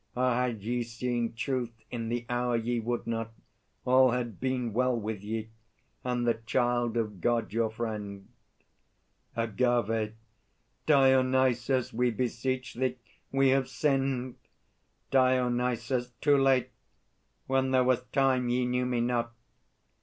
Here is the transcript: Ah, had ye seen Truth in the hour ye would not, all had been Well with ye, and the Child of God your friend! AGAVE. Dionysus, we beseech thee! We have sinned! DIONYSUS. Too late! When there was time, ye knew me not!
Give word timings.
Ah, 0.17 0.33
had 0.47 0.63
ye 0.63 0.81
seen 0.81 1.31
Truth 1.35 1.75
in 1.91 2.09
the 2.09 2.25
hour 2.27 2.55
ye 2.55 2.79
would 2.79 3.05
not, 3.05 3.31
all 3.85 4.09
had 4.09 4.39
been 4.39 4.73
Well 4.73 4.99
with 4.99 5.21
ye, 5.21 5.51
and 6.03 6.25
the 6.25 6.33
Child 6.47 6.97
of 6.97 7.21
God 7.21 7.53
your 7.53 7.69
friend! 7.69 8.27
AGAVE. 9.37 10.15
Dionysus, 10.87 11.93
we 11.93 12.09
beseech 12.09 12.73
thee! 12.73 12.97
We 13.31 13.49
have 13.49 13.69
sinned! 13.69 14.37
DIONYSUS. 15.11 16.13
Too 16.19 16.35
late! 16.35 16.71
When 17.45 17.69
there 17.69 17.83
was 17.83 18.01
time, 18.05 18.49
ye 18.49 18.65
knew 18.65 18.87
me 18.87 19.01
not! 19.01 19.31